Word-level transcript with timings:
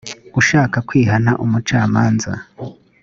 ushaka 0.39 0.77
kwihana 0.87 1.31
umucamanza 1.43 2.31